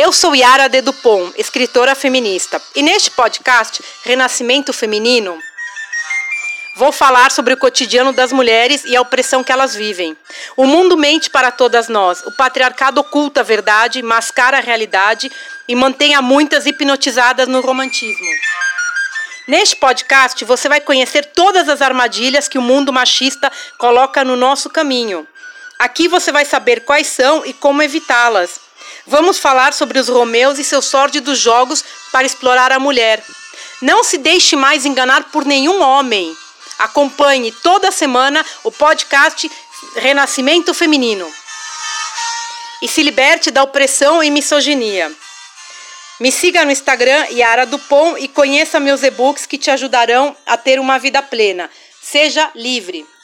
Eu 0.00 0.12
sou 0.12 0.32
Yara 0.32 0.68
de 0.68 0.80
Dupont, 0.80 1.34
escritora 1.36 1.92
feminista, 1.92 2.62
e 2.72 2.84
neste 2.84 3.10
podcast 3.10 3.82
Renascimento 4.04 4.72
Feminino 4.72 5.36
vou 6.76 6.92
falar 6.92 7.32
sobre 7.32 7.54
o 7.54 7.56
cotidiano 7.56 8.12
das 8.12 8.30
mulheres 8.30 8.84
e 8.84 8.94
a 8.94 9.00
opressão 9.00 9.42
que 9.42 9.50
elas 9.50 9.74
vivem. 9.74 10.16
O 10.56 10.66
mundo 10.66 10.96
mente 10.96 11.28
para 11.28 11.50
todas 11.50 11.88
nós, 11.88 12.22
o 12.24 12.30
patriarcado 12.30 13.00
oculta 13.00 13.40
a 13.40 13.42
verdade, 13.42 14.00
mascara 14.00 14.58
a 14.58 14.60
realidade 14.60 15.32
e 15.66 15.74
mantém 15.74 16.14
a 16.14 16.22
muitas 16.22 16.64
hipnotizadas 16.64 17.48
no 17.48 17.60
romantismo. 17.60 18.30
Neste 19.48 19.74
podcast 19.74 20.44
você 20.44 20.68
vai 20.68 20.80
conhecer 20.80 21.24
todas 21.34 21.68
as 21.68 21.82
armadilhas 21.82 22.46
que 22.46 22.56
o 22.56 22.62
mundo 22.62 22.92
machista 22.92 23.50
coloca 23.76 24.22
no 24.22 24.36
nosso 24.36 24.70
caminho. 24.70 25.26
Aqui 25.76 26.06
você 26.06 26.30
vai 26.30 26.44
saber 26.44 26.84
quais 26.84 27.08
são 27.08 27.44
e 27.44 27.52
como 27.52 27.82
evitá-las. 27.82 28.67
Vamos 29.08 29.38
falar 29.38 29.72
sobre 29.72 29.98
os 29.98 30.06
Romeus 30.06 30.58
e 30.58 30.64
seus 30.64 30.84
sórdidos 30.84 31.38
jogos 31.38 31.82
para 32.12 32.26
explorar 32.26 32.70
a 32.72 32.78
mulher. 32.78 33.24
Não 33.80 34.04
se 34.04 34.18
deixe 34.18 34.54
mais 34.54 34.84
enganar 34.84 35.30
por 35.30 35.46
nenhum 35.46 35.80
homem. 35.80 36.36
Acompanhe 36.78 37.50
toda 37.50 37.90
semana 37.90 38.44
o 38.62 38.70
podcast 38.70 39.50
Renascimento 39.96 40.74
Feminino. 40.74 41.26
E 42.82 42.86
se 42.86 43.02
liberte 43.02 43.50
da 43.50 43.62
opressão 43.62 44.22
e 44.22 44.30
misoginia. 44.30 45.10
Me 46.20 46.30
siga 46.30 46.66
no 46.66 46.70
Instagram 46.70 47.28
Yara 47.30 47.64
Dupont 47.64 48.22
e 48.22 48.28
conheça 48.28 48.78
meus 48.78 49.02
e-books 49.02 49.46
que 49.46 49.56
te 49.56 49.70
ajudarão 49.70 50.36
a 50.44 50.58
ter 50.58 50.78
uma 50.78 50.98
vida 50.98 51.22
plena. 51.22 51.70
Seja 52.02 52.50
livre. 52.54 53.06